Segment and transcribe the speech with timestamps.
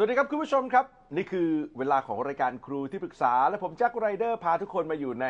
[0.00, 0.86] สวัสดีครับคุณผู้ชมครับ
[1.16, 1.48] นี่คือ
[1.78, 5.26] เวลาของรายการครูที่ปรึกษา และผมแจ็คไรเดอร์พาทุกคนมาอยู่ใน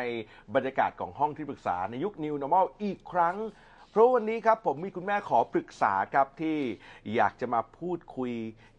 [0.55, 3.35] บรรยากาศของห้องที่ปรึกษาในยุค New Normal อีกครั้ง
[3.91, 6.57] เพราะวันนี้ครับผมมีคุณแม่ขอปรึกษาครับที่
[7.15, 8.31] อยากจะมาพูดคุย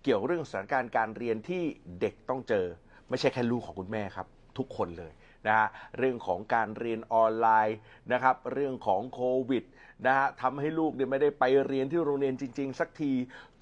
[0.02, 1.62] เกี่ยวเรื่องสถานการณ์การเรียนที่
[2.00, 2.66] เด็กต้องเจอ
[3.08, 4.26] ไม่ใช่แค่ลูกของคุณแม่ครับ
[4.58, 5.12] ทุกคนเลย
[5.46, 7.76] นะฮะเรื่องของการเรียนออนไลน์
[8.12, 9.20] นะครับ เรื่องของโค
[9.50, 9.64] วิด
[10.06, 13.12] นะฮะทำให้ลูกเนี่ยไม่ได้ไปเรียนที่โรงเรียนจริง ๆ สักที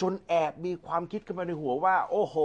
[0.01, 2.37] จนแอบมีความคิดขึ้นมาในหัวว่า โอ้โห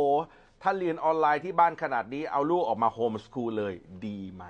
[0.62, 3.74] ถ้าเรียนออนไลน์ที่บ้านขนาดนี้เอาลูกออกมาโฮมสคูลเลย
[4.06, 4.46] ดีไหม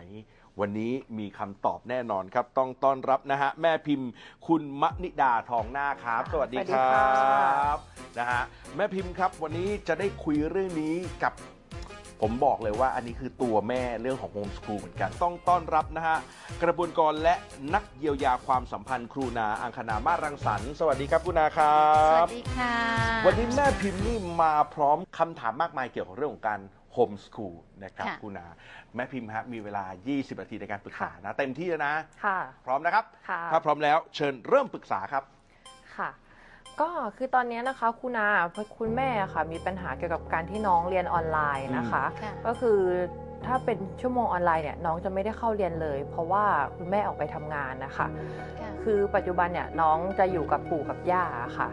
[0.60, 4.10] วันนี้มีคำตอบแน่นอนครับ ต้องต้อนรับนะฮะ แม่พิมพ์
[4.48, 7.78] คุณมณิดาทองหน้าครับ สวัสดีสวัสดีครค่ะับ
[8.20, 8.44] นะฮะ
[8.76, 11.34] แม่พิมพ์ครับ วันนี้จะได้คุยเรื่องนี้กับ
[12.22, 16.18] ผมบอกเลยว่าอันนี้คือตัวแม่เรื่องของโฮมส o ูลเหมือนกัน ต้องต้อนรับนะฮะ
[16.64, 17.36] กระบวนกรและ
[17.74, 21.78] นักเยียวยาความสัมพันธ์ครูนาอังคณามาสรังสรรค์สวัสดีครับคุณนาครั
[22.12, 22.76] สวับสดีค่ะ
[23.26, 26.60] วันนี้แม่พิมพ์นี่มาพร้อมคำถามมากมายเกี่ยวกับเรื่องของการ
[26.94, 28.48] โฮมส o ูลนะครับค่ะ คุณนา
[28.96, 31.94] แม่พิมพ์ฮะมีเวลา 20 นาทีในการปรึกษานะ เต็มที่แล้วนะ
[32.26, 35.24] ค่ะ พร้อมนะครับ ค่ะ ถ้าพร้อมแล้วเชิญเริ่มปรึกษาครับ
[35.98, 36.10] ค่ะ
[36.82, 38.30] ก็คือตอนนี้นะคะคุณอา
[38.78, 42.80] คุณแม่ค่ะมีปัญหาเกี่ยวกับการที่น้องเรียนออนไลน์นะคะ ค่ะ ก็คือ
[43.46, 46.44] ถ้าเป็นชั่วโมงออนไลน์เนี่ยน้องจะไม่ได้เข้าเรียนเลย เพราะว่า
[46.78, 48.08] คุณแม่ออกไปทำงานนะคะ
[48.60, 51.26] ค่ะคือปัจจุบันเนี่ยน้องจะอยู่กับปู่กับย่า
[51.58, 51.70] ค่ะ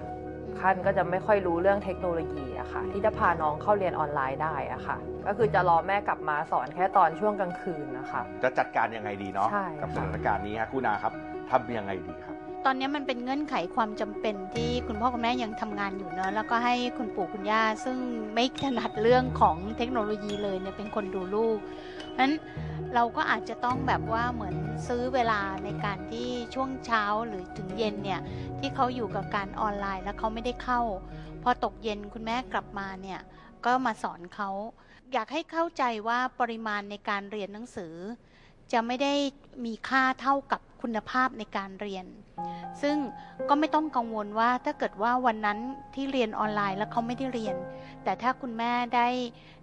[0.61, 11.13] ท่านก็จะไม่ค่อยรู้เรื่องเทคโนโลยีอะค่ะ ที่จะพาน้องเข้าเรียนออนไลน์ได้อะค่ะ ก็คือจะรอแม่กลับมาสอนแค่ตอนช่วงกลางคืนนะคะ จะจัดการยังไงดีเนาะใช่ กับสค่ะถานการณ์นี้ฮะคุณนาครับ
[11.51, 12.37] ทำยังไงดีครับ
[12.67, 17.99] ตอนนี้มันเป็นเงื่อนไขความจำเป็นที่คุณพ่อคุณแม่ยังทำงานอยู่เนอะแล้วก็ให้คุณปู่คุณย่าซึ่ง
[18.35, 22.33] ไม่ถนัดเรื่องของเทคโนโลยีเลยเนี่ยเป็นคนดูลูกเพราะฉะนั้น
[22.95, 24.57] เราก็อาจจะต้องแบบว่าเหมือน
[24.89, 28.21] ซื้อเวลาในการที่ช่วงเช้าหรือถึงเย็นเนี่ย
[28.59, 30.81] ที่เขาอยู่กับการออนไลน์แล้วเขาไม่ได้เข้า
[31.43, 33.21] พอตกเย็นคุณแม่กลับมาเนี่ย
[33.65, 34.51] ก็มาสอนเขา
[35.13, 37.95] อยากให้เข้าใจว่าปริมาณในการเรียนหนังสือ
[38.73, 39.15] จะไม่ได้
[39.65, 42.07] มีค่าเท่ากับ คุณภาพในการเรียน
[42.83, 42.97] ซึ่ง
[43.49, 45.59] ก็ไม่ต้องกังวลว่าถ้าเกิดว่าวันนั้น
[45.95, 47.57] ที่เรียนออนไลน์แล้วเขาไม่ได้เรียน
[48.05, 49.09] แต่ถ้าคุณแม่ได้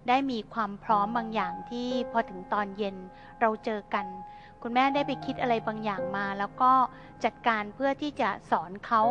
[0.08, 2.96] ได้มีความพร้อมบางอย่างที่พอถึงตอนเย็น
[3.40, 4.06] เราเจอกัน
[4.62, 6.72] คุณแม่ได้ไปคิดอะไรบางอย่างมา แล้วก็
[7.24, 9.02] จัดการเพื่อที่จะสอนเขา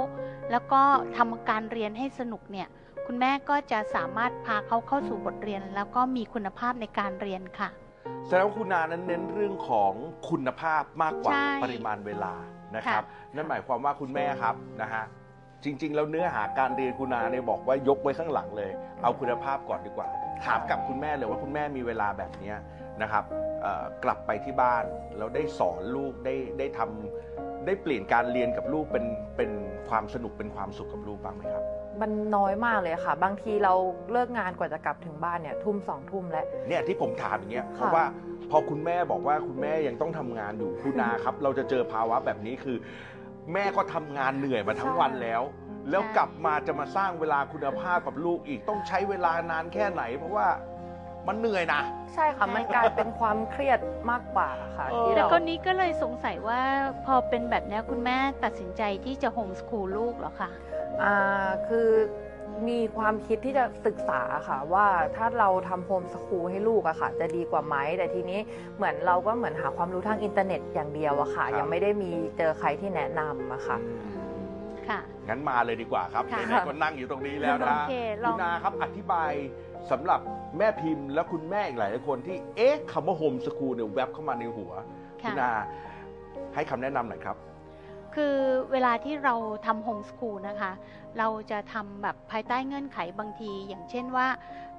[0.51, 0.81] แล้วก็
[1.17, 2.67] ทำการเรียนให้สนุกเนี่ย
[3.05, 7.69] คุณแม่ก็จะสามารถพาเขาเข้าสู่บทเรียน แล้วก็มีคุณภาพในการเรียนค่ะ
[8.27, 9.93] แสดงว่าคุณนานั้นเน้นเรื่องของ
[10.29, 12.33] คุณภาพมากกว่าใช่ปริมาณเวลา
[12.75, 15.03] นะครับค่ะนั่นหมายความว่าคุณแม่ครับนะฮะ
[15.63, 20.07] จริง ๆ แล้วเนื้อหาการเรียนคุณนาเนี่ยบอกว่ายกไว้ข้างหลังเลย เอาคุณภาพก่อนดีกว่า
[20.45, 22.57] ถามกับคุณแม่เลยว่าคุณแม่มีเวลาแบบเนี้ย
[23.01, 23.23] นะครับ
[23.61, 24.83] เอ่อกลับไปที่บ้าน
[25.17, 27.26] แล้วได้สอนลูกได้ได้ทำ
[27.67, 29.05] ได้เปลี่ยนการเรียนกับลูกเป็น
[29.37, 29.51] เป็น
[29.89, 31.63] ความสนุกเป็นความสุขกับลูกบ้างไหมครับ
[32.01, 33.73] มันน้อยมากเลยค่ะ บางทีเรา
[34.11, 38.05] เลิกงานกว่าจะกลับถึงบ้านเนี่ยทุ่มสองทุ่มแล้ว เนี่ยที่ผมถามอย่างเงี้ยเพค่ะราะว่า
[38.51, 42.77] พอคุณแม่บอกว่าคุณแม่ยังต้องทำงานอยู่คุณนาครับ เราจะเจอภาวะแบบนี้คือ
[43.53, 45.41] แม่ก็ทำงานเหนื่อยมาทั้งวันแล้ว
[45.89, 50.47] แล้วกลับมาจะมาสร้างเวลาคุณภาพกับลูกอีกต้องใช้เวลานานแค่ไหน เพราะว่า
[51.27, 51.81] มันเหนื่อยนะ
[52.13, 53.79] ใช่ค่ะ มันกลายเป็นความเครียด
[54.11, 56.61] มากกว่าค่ะเออ ที่แต่เราก็นี้ก็เลยสงสัยว่า
[57.05, 60.49] พอเป็นแบบเนี้ยคุณแม่ตัดสินใจที่จะโฮมสคูลลูกเหรอคะ
[61.03, 61.89] อ่าคือ
[62.69, 68.39] มีความคิดที่จะศึกษาค่ะว่าถ้าเราทำโฮมสคูลให้ลูกอะค่ะ จะดีกว่าไหมแต่ทีนี้
[68.77, 74.45] เหมือนเราก็เหมือนหาความรู้ทางอินเทอร์เน็ตอย่างเดียวอะค่ะ ครับ ยังไม่ได้มีเจอใครที่แนะนำอะค่ะอืมอืม
[74.87, 74.99] ค่ะ
[75.29, 77.93] งั้นมาเลยดีกว่าครับค่ะ ไหนๆก็นั่งอยู่ตรงนี้แล้วนะโอเค
[78.25, 79.31] ลคุณนาครับอธิบาย
[79.91, 80.19] สำหรับ
[80.57, 84.71] แม่พิมพ์และคุณแม่อีกหลายๆคนที่เอ๊ะคำว่าโฮมสคูลเนี่ยแวบเข้ามาในหัว
[85.23, 85.49] ค่ะณนา
[86.53, 87.37] ให้คำแนะนำหน่อยครับ
[88.15, 88.35] คือ
[88.71, 89.35] เวลาที่เรา
[89.65, 90.71] ทำโฮมสคูลนะคะ
[91.17, 94.27] เราจะทำแบบภายใต้เงื่อนไขบางที อย่างเช่นว่า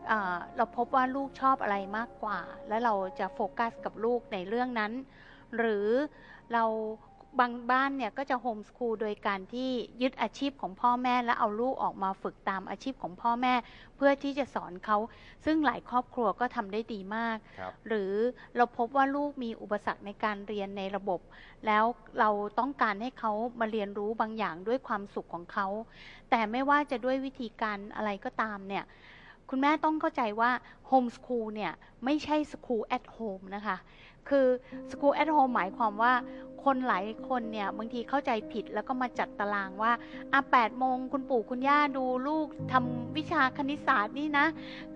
[0.09, 4.93] เอ่อเราพบว่าลูกชอบอะไรมากกว่า แล้วเราจะโฟกัสกับลูกในเรื่องนั้น
[5.57, 5.87] หรือ
[6.53, 6.65] เรา
[7.41, 9.71] บางบ้านเนี่ยก็จะโฮมสคูลโดยการที่
[10.03, 13.55] ยึดอาชีพของพ่อแม่ แล้วเอาลูกออกมาฝึกตามอาชีพของพ่อแม่
[13.97, 14.97] เพื่อที่จะสอนเขา
[15.45, 18.13] ซึ่งหลายครอบครัวก็ทำได้ดีมากครับหรือ
[18.57, 21.21] เราพบว่าลูกมีอุปสรรคในการเรียนในระบบ
[21.67, 21.85] แล้ว
[22.21, 25.67] เราต้องการให้เขามาเรียนรู้บางอย่างด้วยความสุขของเขา
[26.31, 28.85] แต่ไม่ว่าจะด้วยวิธีการอะไรก็ตามเนี่ย
[29.51, 30.51] คุณแม่ต้องเข้าใจว่า
[30.87, 31.73] โฮมสคูลเนี่ย
[32.05, 33.77] ไม่ใช่ school at home นะคะ
[34.29, 34.47] คือ
[34.91, 36.13] school at home หมายความว่า
[36.65, 39.93] คนหลายคนเนี่ยบางทีเข้าใจผิดแล้วก็มาจัดตารางว่า
[40.33, 44.47] อะแปดโมงคุณปู่คุณย่าดูลูกทำวิชาคณิตศาสตร์นี่นะ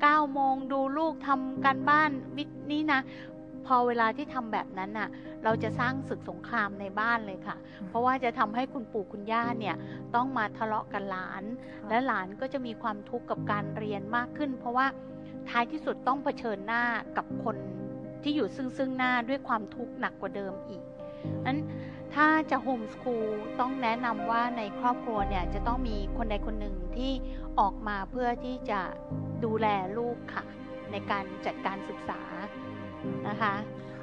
[0.01, 3.01] เก้าโมงดูลูกทำการบ้านวิชานี่นะ
[3.67, 5.09] พอเวลาที่ทำแบบนั้นน่ะ
[5.45, 7.57] เราจะสร้างศึกสงครามในบ้านเลยค่ะ
[7.89, 9.77] เพราะว่าจะทำให้คุณปู่คุณย่าเนี่ย
[10.15, 11.43] ต้องมาทะเลาะกันหลาน
[11.89, 14.87] และหลานก็จะมีความทุกข์กับการเรียนมากขึ้น เพราะว่า
[15.51, 16.83] ท้ายที่สุดต้องเผชิญหน้า
[17.17, 17.57] กับคน
[18.23, 20.83] ที่อยู่ซึ่งซึ่งหน้าด้วยความทุกข์หนักกว่าเดิมอีก
[21.47, 21.59] นั้น
[22.15, 23.29] ถ้าจะโฮมสคูล
[23.61, 27.13] ต้องแนะนำว่าในครอบครัวเนี่ยจะต้องมีคนใดคนหนึ่งที่
[27.61, 28.81] ออกมาเพื่อที่จะ
[29.45, 29.67] ดูแล
[29.99, 30.45] ลูกค่ะ
[30.93, 32.21] ในการจัดการศึกษา
[33.29, 33.55] นะคะ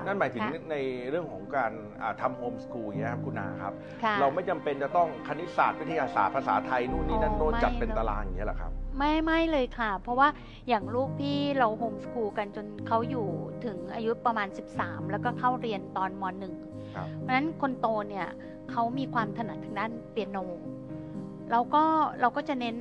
[0.06, 0.78] นั่นหมายถึงค่ะใน
[1.10, 1.72] เรื่องของการ
[2.02, 3.74] อ่าทำโฮมสคูลอย่างเงี้ยครับคุณนาครับ
[4.04, 10.28] ค่ะเราไม่จำเป็นจะต้องคณิตศาสตร์วิทยาศาสตร์ภาษาไทยนู่นนี่นั่นอ๋อโน่นจัดไม่เป็นเนอะตารางอย่างเงี้ยเหรอครับ ไม่ไม่เลยค่ะ เพราะว่า
[10.68, 13.28] อย่างลูกพี่เราโฮมสคูลกันจนเขาอยู่
[13.66, 14.48] ถึงอายุประมาณ
[14.80, 16.54] 13 แล้วก็เข้าเรียนตอนมหนึ่ง
[16.96, 18.28] ครับเพราะฉะนั้นคนโตเนี่ย
[18.72, 20.38] เขามีความถนัดทางด้านเปียโน
[21.52, 21.84] เราก็
[22.22, 22.78] เราก็จะเน้น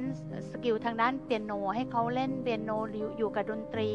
[0.50, 3.90] skill ทางด้านเปียโน ให้เขาเล่นเปียโนหรืออยู่กับดนตรี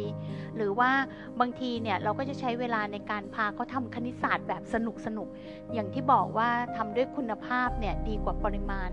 [0.56, 0.92] หรือว่า
[1.40, 8.90] บางทีเนี่ยเราก็จะใช้เวลาในการพาเขาทำคณิตศาสตร์แบบสนุกสนุกๆอย่างที่บอกว่าทำด้วยคุณภาพเนี่ยดีกว่าปริมาณ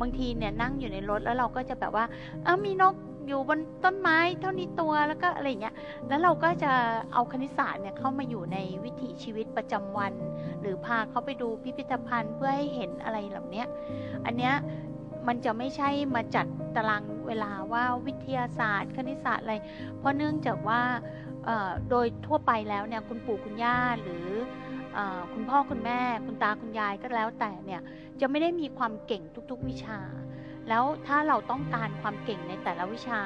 [0.00, 2.04] บางทีเนี่ยนั่งอยู่ในรถแล้วเราก็จะแบบว่า
[2.44, 2.94] เออมีนก
[3.28, 5.74] อยู่บนต้นไม้เท่านี้ตัวแล้วก็อะไรเงี้ย
[6.08, 6.72] แล้วเราก็จะ
[7.12, 10.14] เอาคณิตศาสตร์เนี่ยเข้ามาอยู่ในวิถีชีวิตประจำวัน
[10.60, 13.66] หรือพาเขาไปดูพิพิธภัณฑ์เพื่อให้เห็นอะไรเหล่าเนี้ย
[14.26, 14.54] อันเนี้ย
[15.26, 16.46] มันจะไม่ใช่มาจัด
[16.76, 19.54] ตารางเวลาว่าวิทยาศาสตร์ คณิตศาสตร์อะไร
[19.98, 20.80] เพราะเนื่องจากว่า
[21.90, 24.26] โดยทั่วไปแล้วเนี่ยคุณปู่คุณย่าหรือ
[25.32, 27.80] คุณพ่อคุณแม่ คุณตาคุณยายก็แล้วแต่เนี่ย
[28.20, 30.00] จะไม่ได้มีความเก่งทุกๆวิชา
[30.68, 33.20] แล้วถ้าเราต้องการความเก่งในแต่ละวิชา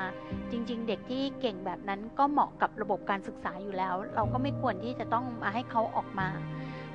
[0.51, 6.29] จริง ๆ เด็กที่เก่งแบบนั้นก็เหมาะกับระบบการศึกษาอยู่แล้ว เราก็ไม่ควรที่จะต้องมาให้เขาออกมา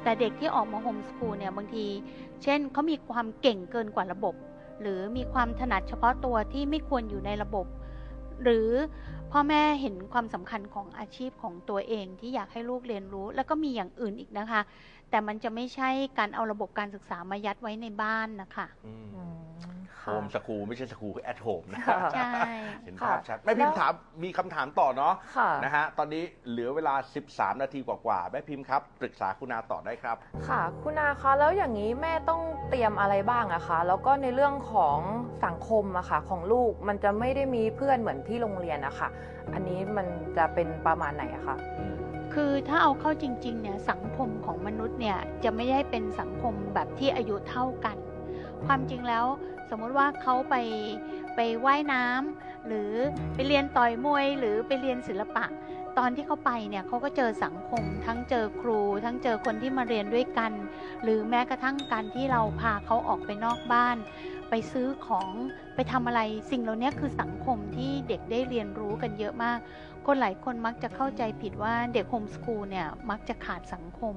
[0.03, 1.85] แต่เด็กที่ออกมาโฮมสคูลเนี่ยบางที
[2.43, 4.35] เช่นเขามีความเก่งเกินกว่าระบบ
[4.81, 7.65] หรือมีความถนัดเฉพาะตัวที่ไม่ควรอยู่ในระบบ
[8.43, 8.69] หรือ
[9.31, 14.61] พ่อแม่เห็นความสำคัญของอาชีพของตัวเองที่อยากให้ลูกเรียนรู้ แล้วก็มีอย่างอื่นอีกนะคะ
[15.11, 22.33] แต่มันจะไม่ใช่การเอาระบบการศึกษามายัดไว้ในบ้านนะคะอืมอืมโฮค่ะมสคูลไม่ใช่สคูลคือแอทโฮมนะค่ะใช่
[22.85, 23.93] เห็นภาพค่ะชัดแม่พิมพ์แล้วถาม
[24.23, 26.95] มีคำถามต่อเนาะค่ะนะฮะตอนนี้เหลือเวลา
[27.27, 30.17] 13 นาทีกว่าๆแม่พิมพ์ครับปรึกษาคุณนาต่อได้ครับ
[30.47, 34.99] ค่ะ คุณอาคะแล้วอย่างนี้แม่ต้องเตรียมอะไรบ้างอะคะ แล้วก็ในเรื่องของ
[35.45, 39.09] สังคมอะค่ะของลูกมันจะไม่ได้มีเพื่อนเหมือนที่โรงเรียนอะค่ะ
[39.53, 41.57] อันนี้มันจะเป็นประมาณไหนอะคะ
[42.33, 47.97] คือถ้าเอาเข้าจริงๆเนี่ยสังคมของมนุษย์เนี่ยจะไม่ได้เป็นสังคมแบบที่อายุเท่ากัน
[48.65, 49.25] ความจริงแล้ว
[49.69, 50.55] สมมุติว่าเขาไป
[51.35, 52.91] ไปว่ายน้ำหรือ
[53.33, 55.45] ไปเรียนต่อยมวย หรือไปเรียนศิลปะ
[55.97, 60.51] ตอนที่เขาไปเนี่ยเขาก็เจอสังคม ทั้งเจอครู ทั้งเจอคนที่มาเรียนด้วยกัน
[61.03, 63.97] หรือแม้กระทั่งการที่เราพาเขาออกไปนอกบ้าน
[64.49, 65.29] ไปซื้อของ
[65.75, 69.59] ไปทำอะไรสิ่งเหล่านี้คือสังคมที่เด็กได้เรียนรู้กันเยอะมาก
[70.05, 74.15] คนหลายคนมักจะเข้าใจผิดว่าเด็กโฮมสคูลเนี่ยมักจะขาดสังคม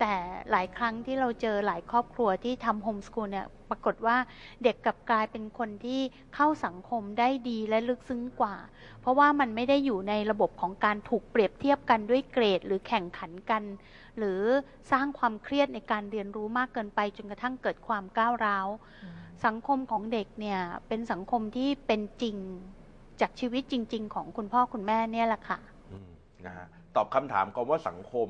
[0.00, 0.14] แต่
[0.50, 4.16] หลายครั้งที่เราเจอหลายครอบครัวที่ทำโฮมสคูลเนี่ยปรากฏว่า
[4.64, 6.00] เด็กกลับกลายเป็นคนที่
[6.34, 8.56] เข้าสังคมได้ดีและลึกซึ้งกว่า
[9.00, 13.62] เพราะว่ามันไม่ได้อยู่ในระบบของการถูกเปรียบเทียบกันด้วยเกรด หรือแข่งขันกัน
[14.18, 14.40] หรือ
[14.92, 18.68] สร้างความเครียดในการเรียนรู้มากเกินไปจนกระทั่งเกิดความก้าวร้าว
[19.46, 22.38] สังคมของเด็กเนี่ยเป็นสังคมที่เป็นจริง
[23.20, 25.58] จากชีวิตจริง ๆ ของคุณพ่อคุณแม่เนี่ยแหละค่ะ
[25.92, 26.10] อืม
[26.46, 26.66] นะฮะ
[26.96, 28.28] ตอบคำถามคำว่าสังคม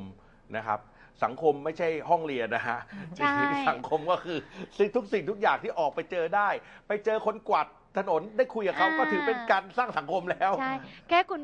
[0.56, 0.80] นะครับ
[1.24, 2.78] สังคมไม่ใช่ห้องเรียนนะฮะ
[3.18, 3.36] ใช่
[3.70, 4.38] สังคมก็คือ
[4.78, 6.48] สิ่งทุกสิ่งทุกอย่างที่ออกไปเจอได้
[6.88, 7.66] ไปเจอคนกวาด
[7.98, 10.74] ถนนได้คุยกับเขาก็ถือเป็นการสร้างสังคมแล้ว ใช่
[11.08, 11.42] แค่คุณ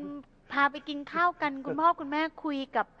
[0.51, 3.00] พาไปกินข้าวกัน คุณพ่อคุณแม่คุยกับเอ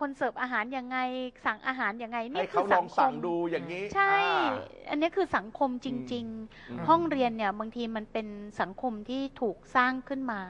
[0.00, 0.98] คนเสิร์ฟอาหารยังไง
[1.46, 4.52] สั่งอาหารยังไงให้นี่คืเขาอลสัองงคสั่งมดูอย่างนี้ ใช่อ่า
[4.90, 6.26] อันนี้คือสังคมจริง
[6.70, 8.28] อืมๆห้องเรียนเนี่ยบางทีมันเป็น
[8.60, 10.40] สังคมที่ถูกสร้างขึ้นมา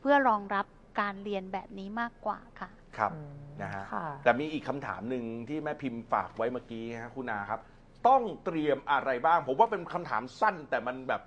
[0.00, 0.66] เพื่อรองรับ
[1.00, 7.60] การเรียนแบบนี้มากกว่าค่ะ ครับอืมนะฮะค่ะแต่มีอีกคำถามหนึ่งที่แม่พิมพ์ฝากไว้เมื่อกี้ฮะคุณนาครับ
[8.08, 11.22] ต้องเตรียมอะไรบ้าง ผมว่าเป็นคำถามสั้นแต่มันแบบ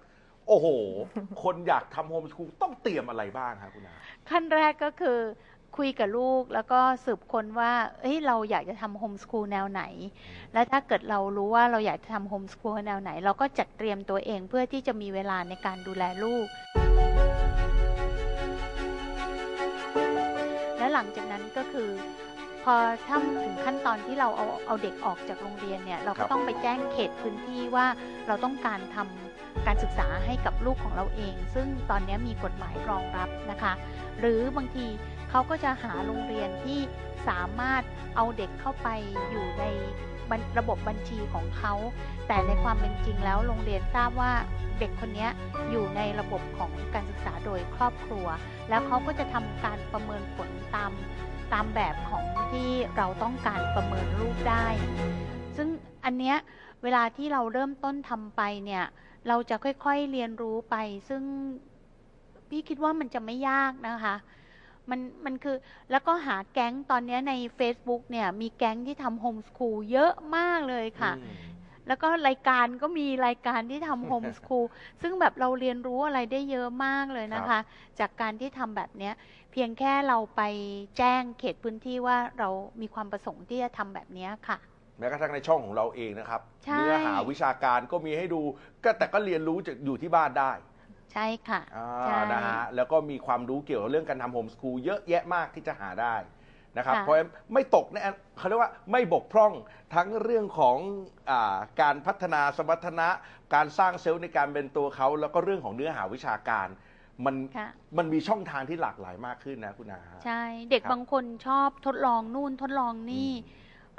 [0.48, 0.68] โอ้โห
[1.44, 3.96] คนอยากทำโฮมสคูลต้องเตรียมอะไรบ้างครับคุณนา
[4.30, 5.20] ขั้นแรกก็คือ
[5.78, 9.84] คุยกับลูกแล้วก็สืบค้นว่าเอ้ยเราอยากจะทำโฮมสคูลแนวไหน
[10.54, 16.46] และถ้าเกิดเรารู้ว่าเราอยากจะทำโฮมสคูลแนวไหน เราก็จัดเตรียมตัวเองเพื่อที่จะมีเวลาในการดูแลลูก
[20.78, 21.90] และหลังจากนั้นก็คือ
[22.63, 22.75] พอ
[23.08, 27.86] ถ้าถึงขั้นตอนที่เราเอาเอาเด็กออกจากโรงเรียนเนี่ยเราครัก็บต้องไปแจ้งเขตพื้นที่ว่า
[28.28, 33.74] เราต้องการทำการศึกษาให้กับลูกของเราเอง ซึ่งตอนนี้มีกฎหมายรองรับนะคะ
[34.20, 34.86] หรือบางที
[35.32, 36.80] เขาก็จะหาโรงเรียนที่
[37.28, 37.82] สามารถ
[38.16, 38.88] เอาเด็กเข้าไป
[39.30, 39.64] อยู่ใน
[40.60, 41.74] ระบบบัญชีของเขา
[42.28, 44.32] แต่ในความเป็นจริงแล้วโรงเรียนทราบว่า
[44.80, 45.28] เด็กคนนี้
[45.72, 48.28] อยู่ในระบบของการศึกษาโดยครอบครัว
[48.70, 50.92] แล้วเขาก็จะทำการประเมินผลตาม
[51.54, 54.66] ตามแบบของที่เราต้องการประเมินรูปได้
[55.58, 55.68] ซึ่ง
[56.06, 56.38] อันเนี้ย
[56.84, 58.84] เวลาที่เราเริ่มต้นทำไปเนี่ย
[59.28, 60.76] เราจะค่อยๆเรียนรู้ไป
[61.10, 61.24] ซึ่ง
[62.50, 64.16] พี่คิดว่ามันจะไม่ยากนะคะ
[64.90, 65.58] มันมันคือ
[65.92, 71.38] แล้วก็หาแก๊งตอนเนี้ยใน Facebook เนี่ย มีแก๊งที่ทำโฮมส o ูลเยอะมากเลยค่ะอืม
[71.88, 74.66] แล้วก็รายการก็มีรายการที่ทำโฮมส o ูล
[75.02, 77.60] ซึ่งแบบเราเรียนรู้อะไรได้เยอะมากเลยนะคะ
[78.00, 79.14] จากการที่ทำแบบเนี้ย
[79.52, 80.42] เพียงแค่เราไป
[80.98, 82.50] แจ้งเขตพื้นที่ว่าเรา
[82.82, 84.58] มีความประสงค์ที่จะทำแบบเนี้ยค่ะ
[84.98, 88.42] แม้กระทั่งในช่องของเราเองนะครับใช่เนื้อหาวิชาการก็มีให้ดู
[88.84, 90.52] ก็แต่ก็เรียนรู้จากอยู่ที่บ้านได้
[91.12, 96.15] ใช่ค่ะอ่าใช่ นะฮะแล้วก็มีความรู้เกี่ยวกับเรื่องการทำโฮมส o ูลเยอะแยะมากที่จะหาได้
[96.77, 98.01] นะครับ ค่ะ เพราะฉะนั้นไม่ตกแน่
[98.38, 99.53] เขาเรียกว่าไม่บกพร่อง
[99.96, 100.77] ทั้งเรื่องของ
[101.30, 103.08] อาการพัฒนาสมรรถนะ
[103.53, 106.68] การสร้างเซลล์ในการเป็นตัวเขา แล้วก็เรื่องของเนื้อหาวิชาการ
[107.25, 113.32] มันค่ะ มันมีช่องทางที่หลากหลายมากขึ้นนะคุณอาฮะ ใช่เด็กครับบางคนชอบทดลองนู่นทดลองนี่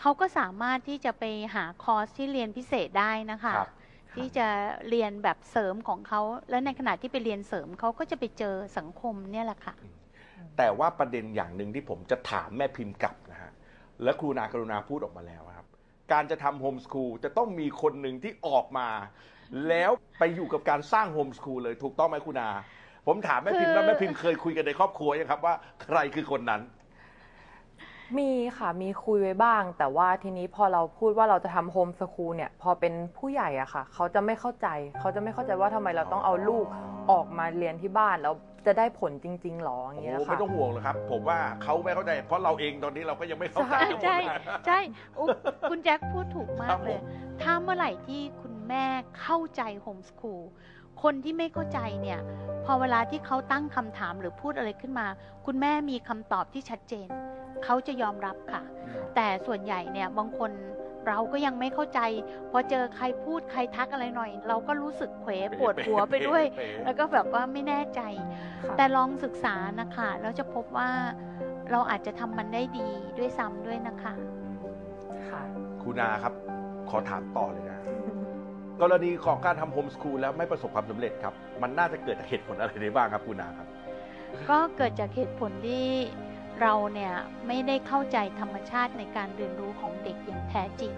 [0.01, 3.71] เขาก็สามารถที่จะไปหาคอร์สที่เรียนพิเศษได้นะคะ ครับ
[4.15, 4.49] ที่จะ
[4.89, 9.75] เรียนแบบเสริมของเขา แล้วในขณะที่ไปเรียนเสริมเขาก็จะไปเจอสังคมเนี่ยแหละค่ะ
[10.57, 13.53] แต่ว่าประเด็นอย่างหนึ่งที่ผมจะถามแม่พิมพ์กลับนะฮะ
[14.03, 15.67] และครูนากรุณาพูดออกมาแล้วครับ
[16.13, 18.89] การจะทำโฮมส o ูลจะต้องมีคนหนึ่งที่ออกมา
[19.69, 22.51] แล้วไปอยู่กับการสร้างโฮมส o ูลเลยถูกต้องไหมคุณอา
[23.07, 26.61] ผมถามแม่พิมพ์คือว่าแม่พิมพ์เคยคุยกันในครอบครัวยังครับว่าใครคือคนนั้น
[28.19, 34.69] มีค่ะ มีคุยไว้บ้าง แต่ว่าทีนี้พอเราพูดว่าเราจะทำโฮมส o ูลเนี่ย พอเป็นผู้ใหญ่อะค่ะ เขาจะไม่เข้าใจ
[35.01, 36.67] เขาจะไม่เข้าใจว่าทำไมเราต้องเอาลูก
[37.11, 38.35] ออกมาเรียนที่บ้านแล้ว
[38.67, 44.81] จะได้ผลจริงๆหรออย่างโอ้เงี้ยไม่ค่ะ ต้องห่วงเลยครับ ผมว่าเขาไม่เข้าใจ เพราะเราเองตอนนี้เราก็ยังไม่เข้าใจใช่ทั้งหมดใช่นะ ใช่
[45.19, 45.29] อุ๊ย
[45.71, 47.05] คุณแจ็คพูดถูกมาครักบเลยผม
[47.43, 48.85] ถ้าเมื่อไหร่ที่คุณแม่
[49.21, 50.43] เข้าใจโฮมส o ูล
[51.03, 52.21] คนที่ไม่เข้าใจเนี่ย
[52.65, 55.07] พอเวลาที่เขาตั้งคำถามหรือพูดอะไรขึ้นมา
[55.47, 57.09] คุณแม่มีคำตอบที่ชัดเจน
[57.65, 58.63] เขาจะยอมรับค่ะ
[59.15, 60.51] แต่ส่วนใหญ่เนี่ยบางคน
[61.09, 62.01] เราก็ยังไม่เข้าใจ
[62.51, 66.45] พอเจอใครพูดใครทักอะไรหน่อย เราก็รู้สึกเขวปวดหัวไปด้วย
[66.85, 68.01] แล้วก็แบบว่าไม่แน่ใจ
[68.63, 70.91] ค่ะแต่ลองศึกษานะคะแล้วจะพบว่า
[71.71, 72.89] เราอาจจะทำมันได้ดี
[73.19, 74.15] ด้วยซ้ำด้วยนะคะ
[75.29, 75.43] ค่ะ
[75.83, 76.35] คุณอาครับ
[76.91, 77.79] ขอถามต่อเลยนะ
[78.83, 83.69] กรณีของการทำโฮมส o ูลแล้วไม่ประสบความสำเร็จครับ มันน่าจะเกิดจากเหตุผลอะไรได้บ้างครับคุณอาครับ
[84.51, 85.87] ก็เกิดจากเหตุผลที่
[86.61, 87.13] เราเนี่ย
[87.47, 90.95] ไม่ได้เข้าใจธรรมชาติในการเรียนรู้ของเด็กอย่างแท้จริง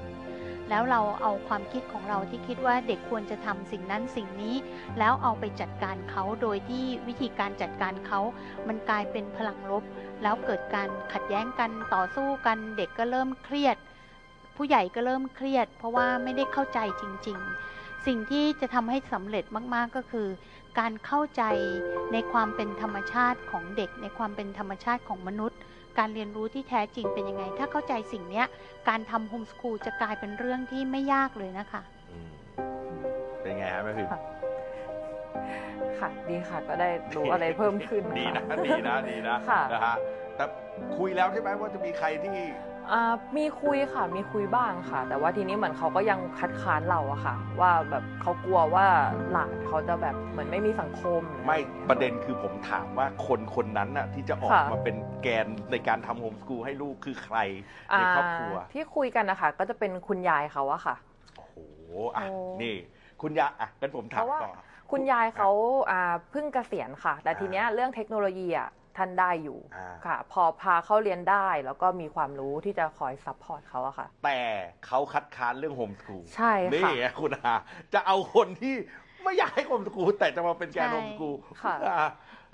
[0.71, 4.55] แล้วเราเอาความคิดของเราที่คิดว่าเด็กควรจะทำสิ่งนั้นสิ่งนี้
[4.99, 8.21] แล้วเอาไปจัดการเขาโดยที่วิธีการจัดการเขา
[8.69, 9.85] มันกลายเป็นพลังลบ
[10.23, 13.77] แล้วเกิดการขัดแย้งกันต่อสู้กันเด็กก็เริ่มเครียด
[14.57, 17.39] ผู้ใหญ่ก็เริ่มเครียด เพราะว่าไม่ได้เข้าใจจริง
[17.73, 19.45] ๆ สิ่งที่จะทำให้สำเร็จ
[19.75, 20.29] มากๆก็คือ
[20.79, 21.43] การเข้าใจ
[22.13, 25.59] ในความเป็นธรรมชาติของเด็ก ในความเป็นธรรมชาติของมนุษย์
[25.99, 28.47] การเรียนรู้ที่แท้จริงเป็นยังไง ถ้าเข้าใจสิ่งเนี้ย
[28.89, 32.31] การทำโฮมส o ูลจะกลายเป็นเรื่องที่ไม่ยากเลยนะคะอืม
[33.41, 34.21] เป็นไงฮะแม่พิมพ์ค่ะ
[35.99, 39.97] ค่ะดีค่ะก็ได้รู้อะไรเพิ่มขึ้น ดีค่ะนะดีนะดีนะค่ะนะฮะ
[40.37, 40.45] แต่
[40.97, 42.74] คุยแล้วใช่ไหมว่าจะมีใครที่อ่า
[43.37, 48.87] มีคุยค่ะ มีคุยบ้างค่ะ แต่ว่าทีนี้เหมือนเขาก็ยังคัดค้านเราอะค่ะ ว่าแบบเขากลัวว่า
[49.33, 57.37] หลานเขาจะแบบเหมือนไม่มีสังคมหอไม่องี้ย ประเด็นคือผมถามว่าคนคนนั้นน่ะที่จะออกค่ะ มาเป็นแกนในการทำโฮมส o ูลให้ลูกคือใคร
[57.99, 60.97] ในาครอบครัวที่คุยกันนะคะก็จะเป็นคุณยายเขาอะค่ะ
[61.37, 61.55] โอ้โห
[62.17, 62.75] อะโอ้ นี่
[63.23, 64.51] คุณยาอะงั้นผมถามเพราะว่าต่อ
[64.91, 65.51] คุณยายเขา
[65.91, 74.39] อ่าเพิ่งเกษียณค่ะ แต่อ่าทีเนี้ยเรื่องเทคโนโลยีอะ ท่านได้อยู่อ่า ค่ะ พอพาเขาเรียนได้ แล้วก็มีความรู้ที่จะคอยซัพพอร์ตเขาอะค่ะ แต่
[74.87, 77.55] เขาคัดค้านเรื่องโฮมส o ูลใช่นี่ค่ะ ไงคุณอา
[77.95, 78.75] จะเอาคนที่
[79.23, 81.75] ไม่อยากให้โฮมส o ูลแต่จะมาเป็นแกนใช่ โฮมส o ูลค่ะ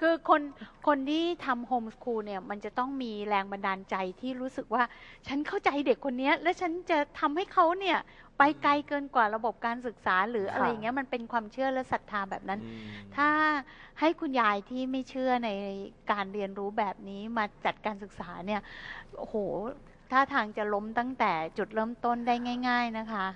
[0.01, 0.43] คือคน
[0.87, 4.83] คนที่ทำโฮมส o ูลเนี่ยมันจะต้องมีแรงบันดาลใจที่รู้สึกว่า
[5.27, 7.99] ฉันเข้าใจเด็กคนเนี้ยและฉันจะทำให้เขาเนี่ย
[8.43, 12.61] ไปไกลเกินกว่าระบบการศึกษาหรืออะไรอย่างเงี้ยมันเป็นความเชื่อและศรัทธาแบบนั้น
[13.17, 13.29] ถ้า
[14.01, 15.51] ให้คุณยายที่ไม่เชื่อใน
[16.13, 18.61] การเรียนรู้แบบนี้มาจัดการศึกษาเนี่ย
[19.19, 19.37] โอ้โห
[20.13, 22.35] ถ้าทางจะล้มตั้งแต่จุดเริ่มต้นได้
[22.69, 23.27] ง่าย ๆนะคะ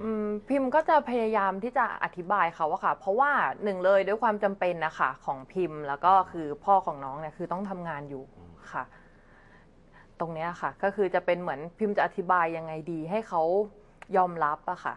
[0.00, 3.30] อืมพิมพ์ก็จะพยายามที่จะอธิบายเขาอะค่ะ เพราะว่า
[3.62, 8.84] หนึ่งเลยด้วยความจำเป็นนะคะของพิมพ์แล้วก็คือพ่อของน้องเนี่ยคือต้องทำงานอยู่อืมค่ะ
[10.20, 13.42] ตรงเนี้ยค่ะ ก็คือจะเป็นเหมือนพิมพ์จะอธิบายยังไงดีให้เขา
[14.16, 14.94] ยอมรับอะค่ะ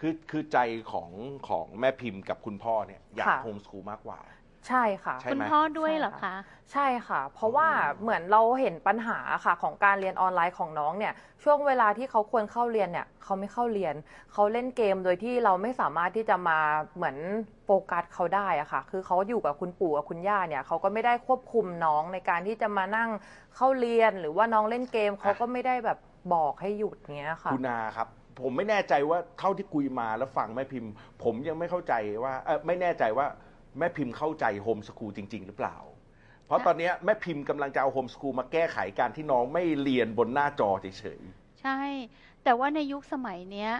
[0.00, 0.58] คือคือใจ
[0.92, 1.10] ของ
[1.48, 4.20] ของแม่พิมพ์กับคุณพ่อเนี่ยอยากค่ะ โฮมส o ูลมากกว่า
[4.68, 6.34] ใช่ค่ะ ใช่ คุณไหม พ่อด้วยเหรอใช่คะ
[6.72, 7.68] ใช่ค่ะ เพราะว่า
[8.02, 11.12] เหมือนเราเห็นปัญหาค่ะ ของการเรียนออนไลน์ของน้องเนี่ย
[11.44, 13.94] ช่วงเวลาที่เขาควรเข้าเรียนเนี่ย เขาไม่เข้าเรียน
[14.32, 16.58] เขาเล่นเกมโดยที่เราไม่สามารถที่จะมา
[16.96, 17.16] เหมือน
[17.64, 23.10] โฟกัสเขาได้อะค่ะ คือเขาอยู่กับคุณปู่กับคุณย่าเนี่ย เขาก็ไม่ได้ควบคุมน้องในการที่จะมานั่ง
[23.56, 25.98] เข้าเรียน หรือว่าน้องเล่นเกมเขาก็ไม่ได้แบบ
[26.34, 28.08] บอกให้หยุดเงี้ยค่ะ คุณนาครับ
[28.40, 30.90] ผมไม่แน่ใจว่าเท่าที่คุยมาแล้วฟังแม่พิมพ์
[31.22, 33.26] ผมยังไม่เข้าใจว่าเออไม่แน่ใจว่า
[33.78, 35.76] แม่พิมพ์เข้าใจโฮมสกูลจริง ๆ หรือเปล่า
[36.46, 41.20] เพราะตอนเนี้ยแม่พิมพ์กำลังจะเอาโฮมสกูลมาแก้ไขการที่น้องไม่เรียนบนหน้าจอเฉย
[41.62, 41.80] ใช่
[42.44, 43.70] แต่ว่าในยุคสมัยเนี้ย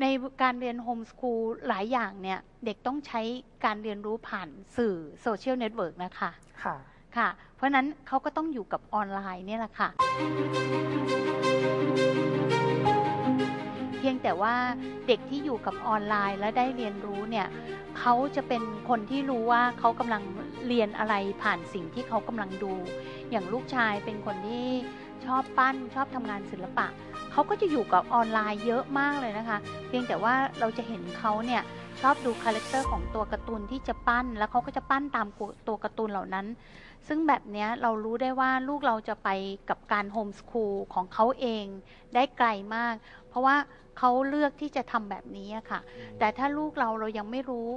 [0.00, 0.06] ใน
[0.42, 3.20] การเรียนโฮมสคูลหลายอย่างเนี่ย เด็กต้องใช้
[3.64, 6.30] การเรียนรู้ผ่านสื่อโซเชียลเน็ตเวิร์กนะคะ
[6.64, 6.76] ค่ะ
[7.16, 9.88] ค่ะ เพราะฉะนั้นเขาก็ต้องอยู่กับออนไลน์เนี่ยแหละค่ะ
[12.41, 14.54] เพียงแต่ว่า
[15.08, 17.46] เด็กที่อยู่กับออนไลน์และได้เรียนรู้เนี่ย
[17.98, 20.22] เขาจะเป็นคนที่รู้ว่าเขากำลัง
[20.66, 22.72] เรียนอะไรผ่านสิ่งที่เขากำลังดู
[23.30, 24.68] อย่างลูกชายเป็นคนที่
[25.26, 26.86] ชอบปั้นชอบทำงานศิลปะ
[27.32, 31.62] เขาก็จะอยู่กับออนไลน์เยอะมากเลยนะคะ เพียงแต่ว่าเราจะเห็นเขาเนี่ย
[32.00, 35.26] ชอบดู character ของตัวการ์ตูนที่จะปั้น แล้วเขาก็จะปั้นตาม
[35.68, 36.46] ตัวการ์ตูนเหล่านั้น
[37.08, 39.28] ซึ่งแบบเนี้ยเรารู้ได้ว่าลูกเราจะไป
[39.70, 41.64] กับการโฮมสคูลของเขาเอง
[42.14, 42.94] ได้ไกลมาก
[43.28, 43.56] เพราะว่า
[43.98, 47.68] เขาเลือกที่จะทำแบบนี้อะค่ะๆแต่ถ้าลูกเราเรายังไม่รู้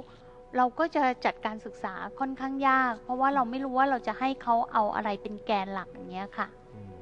[0.56, 6.46] เราก็จะจัดการศึกษาค่อนข้างยาก เพราะว่าเราไม่รู้ว่าเราจะให้เขาเอาอะไรเป็นแกนหลักอย่างเงี้ยค่ะ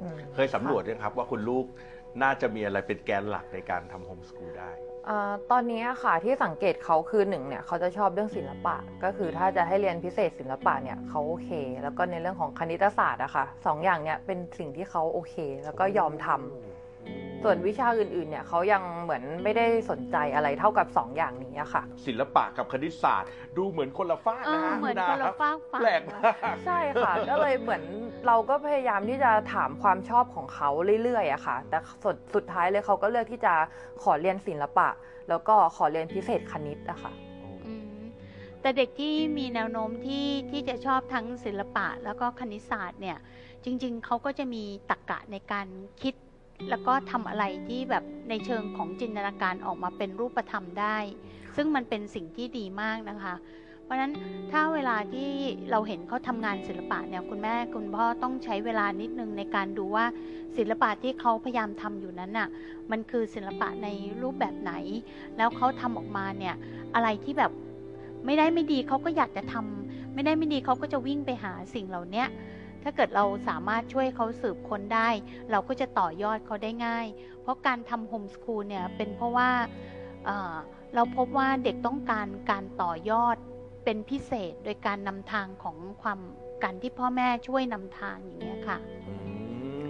[0.01, 1.67] อืมเคยสำรวจยังครับว่าคุณลูก
[2.23, 4.94] น่าจะมีอะไรเป็นแกนหลักในการทำโฮมสกูลได้อ่า
[5.51, 11.51] ตอนนี้ค่ะที่สังเกตเขาคือหนึ่งเนี่ยเขาจะชอบเรื่องศิลปะ ก็คือถ้าจะให้เรียนพิเศษศิลปะเนี่ยเขาโอเค
[11.83, 15.35] แล้วก็ในเรื่องของคณิตศาสตร์อะค่ะสองอย่างเนี่ยเป็นสิ่งที่เขาโอเค
[15.65, 16.74] แล้วก็ยอมทำ
[17.43, 26.23] ส่วนวิชาอื่นๆ เนี่ยเขายังเหมือนไม่ได้สนใจอะไรเท่ากับสองอย่างนี้อะค่ะ ศิลปะกับคณิตศาสตร์ ดูเหมือนคนละฝากเอนะอฮะเหมือนณคนละรับฝากฝั่งแปลกมาก
[26.65, 27.83] ใช่ค่ะ ก็เลยเหมือน
[28.27, 30.71] เราก็พยายามที่จะถามความชอบของเขา
[31.03, 33.55] เรื่อยๆอะค่ะ แต่สุดสุดท้ายเลยเขาก็เลือกที่จะ
[34.03, 34.89] ขอเรียนศิลปะ
[35.29, 37.13] แล้วก็ขอเรียนพิเศษคณิตอะค่ะ
[37.67, 37.99] อืม
[38.61, 43.19] แต่เด็กที่มีแนวโน้มที่ที่จะชอบทั้งศิลปะแล้วก็คณิตศาสตร์เนี่ย
[43.65, 45.67] จริง ๆเขาก็จะมีตรรกะในการ
[46.03, 46.15] คิด
[46.71, 50.97] แล้วก็ทำอะไรที่แบบในเชิงของจินตนาการออกมาเป็นรูปธรรมได้
[51.57, 53.35] ซึ่งมันเป็นสิ่งที่ดีมากนะคะ
[53.85, 54.13] เพราะนั้น
[54.53, 55.31] ถ้าเวลาที่
[55.71, 60.05] เราเห็นเขาทำงานศิลปะเนี่ยคุณแม่คุณพ่อต้องใช้เวลานิดนึงในการดูว่า
[60.57, 62.49] ศิลปะที่เขาพยายามทำอยู่นั้นน่ะ
[62.91, 63.89] มันคือศิลปะใน
[64.23, 64.73] รูปแบบไหน
[65.37, 66.55] แล้วเขาทำออกมาเนี่ย
[66.95, 67.53] อะไรที่แบบ
[68.25, 72.25] ไม่ได้ไม่ดีเขาก็อยากจะทำไม่ได้ไม่ดีเขาก็จะวิ่งไปหาสิ่งเหล่านี้
[72.85, 75.09] ถ้าเกิดเราสามารถช่วยเขาสืบค้นได้
[75.51, 77.07] เราก็จะต่อยอดเขาได้ง่าย
[77.43, 79.51] เพราะการทำโฮมสคูลเนี่ยเป็นเพราะว่า
[80.25, 80.55] เอ่อ
[80.95, 83.37] เราพบว่าเด็กต้องการการต่อยอด
[83.85, 86.21] เป็นพิเศษโดยการนำทางของความ
[86.63, 89.15] การที่พ่อแม่ช่วยนำทางอย่างเงี้ยค่ะอื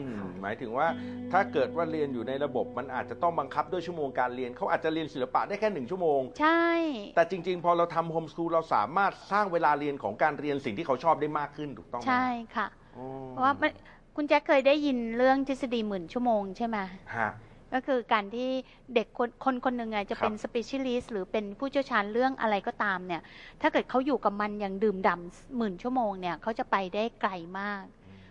[0.07, 0.09] ม
[0.43, 0.87] หมายถึงว่า
[1.33, 6.67] ถ้าเกิดว่าเรียนอยู่ในระบบมันอาจจะต้องบังคับด้วยชั่วโมงการเรียนเขาอาจจะเรียนศิลปะได้แค่หนึ่งชั่วโมง ใช่
[7.15, 12.84] แต่จริง ๆ พอเราทำโฮมสกูลเราสามารถสร้างเวลาเรียนของการเรียนสิ่งที่เขาชอบได้มากขึ้นถูกต้องไหมใช่ค่ะอ๋อ
[13.31, 13.73] เพราะว่ามัน
[14.17, 16.79] คุณแจ็คเคยได้ยินเรื่องทฤษฎีหมื่นชั่วโมงใช่ไหม
[17.17, 17.31] ฮะ
[17.73, 18.49] ก็คือการที่
[18.95, 23.23] เด็กคนคนคนหนึ่งอะจะเป็นครับ specialist หรือเป็นผู้เชี่ยวชาญเรื่องอะไรก็ตามเนี่ย
[23.61, 27.85] ถ้าเกิดเขาอยู่กับมันอย่างดื่มด่ำหมื่นชั่วโมงเนี่ยเขาจะไปได้ไกลมาก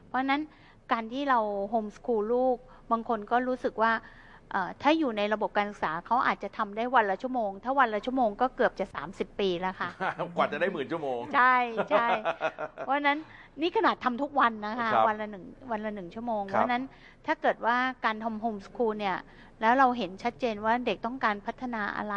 [0.08, 0.42] เพราะฉะนั้น
[0.92, 2.58] การที่เราโฮมสคูลลูก
[2.92, 3.94] บางคนก็รู้สึกว่า
[4.52, 9.90] เอ่อถ้าอยู่ในระบบการศึกษาเขาอาจจะทำได้วันละชั่วโมง ถ้าวันละชั่วโมงก็เกือบจะ 30 ปีแล้วค่ะ
[10.36, 11.56] กว่าจะได้หมื่นชั่วโมง ใช่
[11.90, 12.08] ใช่
[12.80, 13.20] เพราะฉะนั้น
[13.62, 16.84] นี่ขนาดทำทุกวันนะคะครับวันละหนึ่งวันละหนึ่งชั่วโมงครับเพราะฉะนั้น
[17.26, 19.18] ถ้าเกิดว่าการทำโฮมสคูลเนี่ย
[19.62, 22.16] แล้วเราเห็นชัดเจนว่าเด็กต้องการพัฒนาอะไร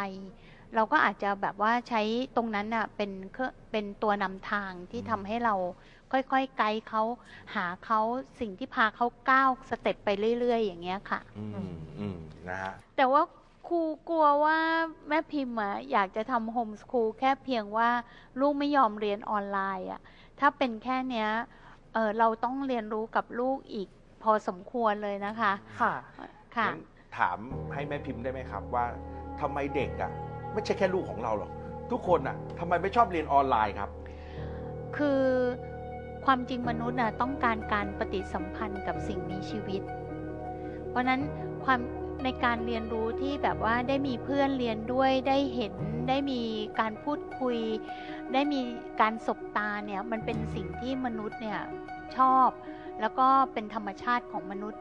[0.74, 2.02] เราก็อาจจะแบบว่าใช้
[2.36, 5.54] ตรงนั้นน่ะเป็นเครื่องเป็นตัวนำทางที่ทำให้เรา
[6.12, 7.02] ค่อยๆไกด์เขา
[7.54, 8.00] หาเขา
[8.40, 10.08] สิ่งที่พาเขาก้าวสเต็ปไป
[10.40, 12.16] เรื่อย ๆ อย่างเงี้ยค่ะ อืมอืม
[12.48, 13.22] นะฮะ แต่ว่า
[13.68, 14.58] ครูกลัวว่า
[15.08, 17.90] แม่พิมพ์อะอยากจะทำโฮมสคูลแค่เพียงว่า
[18.40, 20.00] ลูกไม่ยอมเรียนออนไลน์อะ
[20.40, 21.28] ถ้าเป็นแค่เนี้ย
[21.94, 23.88] เออเราต้องเรียนรู้กับลูกอีก
[24.22, 26.80] พอสมควรเลยนะคะค่ะค่ะงั้น
[27.18, 27.38] ถาม
[27.72, 28.84] ให้แม่พิมพ์ได้ไหมครับว่า
[29.40, 30.10] ทำไมเด็กอะ
[30.52, 31.50] ไม่ใช่แค่ลูกของเราหรอก
[31.90, 33.90] ทุกคนอะทำไมไม่ชอบเรียนออนไลน์ครับ
[34.96, 35.22] คือ
[36.26, 39.82] ความจริงมนุษย์น่ะต้องการการปฏิสัมพันธ์กับสิ่งมีชีวิต
[40.88, 41.20] เพราะฉะนั้น
[41.64, 41.80] ความ
[42.24, 45.74] ในการเรียนรู้ที่แบบว่าได้มีเพื่อนเรียนด้วยได้เห็น
[46.08, 46.40] ได้มี
[46.80, 47.58] การพูดคุย
[48.32, 48.60] ได้มี
[49.00, 51.58] การสบตาเนี่ยมันเป็นสิ่งที่มนุษย์เนี่ย
[52.16, 52.48] ชอบ
[53.00, 54.80] แล้วก็เป็นธรรมชาติของมนุษย์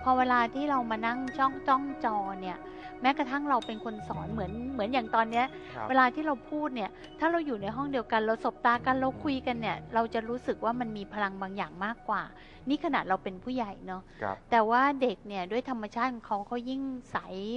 [0.00, 2.58] เพพอเวลาที่เรามานั่งจ้องจ้องจอเนี่ย
[3.02, 12.22] แม้กระทั่งเราเป็นคนสอนเหมือนเหมือนอย่างตอนเนี้ยครับเวลาที่เราพูดเนี่ยถ้าเราอยู่ในห้องเดียวกัน เราสบตากันเราคุยกันเนี่ยเราจะรู้สึกว่ามันมีพลังบางอย่างมากกว่า
[12.68, 17.16] นี่ขนาดเราเป็นผู้ใหญ่เนาะครับแต่ว่าเด็กเนี่ยด้วยธรรมชาติของเขาเขายิ่งใส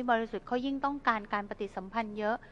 [0.09, 2.45] บริสุทธิ์เขายิ่งต้องการการปฏิสัมพันธ์เยอะพ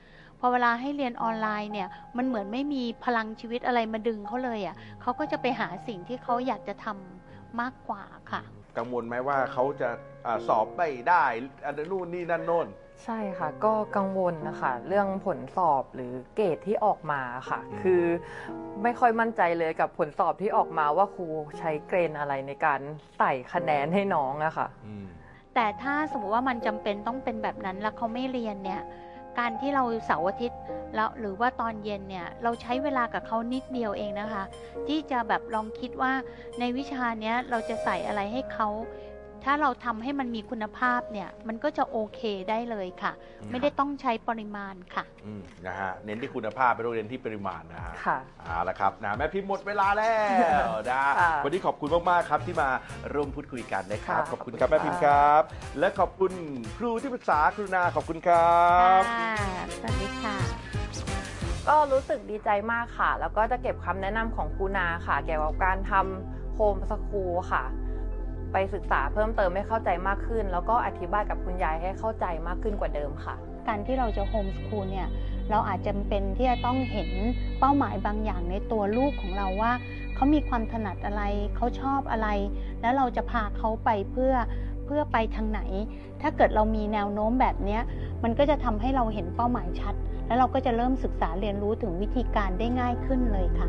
[0.43, 8.41] อเวลาให้เรียนออนไลน์เนี่ยมันเหมือนไม่มีพลังชีวิตอะไรมาดึงเขาเลยอะ่ะเขาก็จะไปหาสิ่งที่เขาอยากจะทำมากกว่าค่ะ
[8.77, 9.89] กังวลไหมว่าเขาจะ
[10.25, 11.23] อาสอบไม่ได้
[11.65, 12.67] อันนั้นนู่นนี่นั่นโน่น
[13.03, 18.03] ใช่ค่ะ ก็กังวลนะคะ เรื่องผลสอบหรือเกรดที่ออกมาค่ะ คือ
[18.83, 21.27] ไม่ค่อยมั่นใจเลยกับผลสอบที่ออกมาว่าครู
[21.59, 22.79] ใช้เกรนอะไรในการ
[23.17, 25.05] ใส่คะแนนให้น้องอะค่ะอืม
[25.55, 28.81] แต่ถ้าสมมติว่ามันจำเป็นต้องเป็นแบบนั้นแล้วเขาไม่เรียนเนี่ย
[29.39, 30.59] การที่เราเสาร์อาทิตย์
[30.95, 34.43] แล้วหรือว่าตอนเย็นเนี่ยเราใช้เวลากับเขานิดเดียวเองนะคะ
[34.87, 36.11] ที่จะแบบลองคิดว่า
[36.59, 38.67] ในวิชาเนี้ยเราจะใส่อะไรให้เขา
[39.45, 50.13] ถ้าเราทำให้มันมีคุณภาพเนี่ย มันก็จะโอเคได้เลยค่ะอืมไม่ได้ต้องใช้ปริมาณค่ะอืมนะฮะเน้นที่คุณภาพไม่ต้องเน้นที่ปริมาณนะฮะค่ะเอาละครับนะแม่พิมพ์หมดเวลาแล้
[50.65, 52.69] วนะค่ะวันนี้ขอบคุณมากๆครับที่มา
[53.13, 55.41] ร่วมพูดคุยกันนะครับค่ะขอบคุณขอบคุณครับแม่พิมพ์ครับ
[55.79, 56.31] และขอบคุณ
[56.77, 58.57] ครูที่ปรึกษากรุณาขอบคุณครั
[58.99, 59.35] บค่ะ
[59.81, 60.35] สวัสดีค่ะ
[61.67, 67.63] ก็รู้สึกดีใจมากค่ะ แล้วก็จะเก็บคำแนะนำของครูนาค่ะ เกี่ยวกับการทำโฮมสคูลค่ะ
[68.53, 73.35] ไปศึกษาเพิ่มเติมให้เข้าใจมากขึ้น แล้วก็อธิบายกับคุณยายให้เข้าใจมากขึ้นกว่าเดิมค่ะ
[73.67, 75.07] การที่เราจะโฮมสคูลเนี่ย
[75.51, 77.09] เราอาจจะเป็นที่จะต้องเห็น
[77.59, 79.71] เป้าหมายบางอย่างในตัวลูกของเราว่า
[80.15, 81.23] เขามีความถนัดอะไร
[81.55, 82.27] เขาชอบอะไร
[82.81, 84.33] แล้วเราจะพาเขาไปเพื่อ
[84.85, 85.61] เพื่อไปทางไหน
[86.21, 87.79] ถ้าเกิดเรามีแนวโน้มแบบนี้
[88.23, 89.93] มันก็จะทำให้เราเห็นเป้าหมายชัด
[90.27, 93.67] แล้วเราก็จะเริ่มศึกษาเรียนรู้ถึงวิธีการได้ง่ายขึ้นเลยค่ะ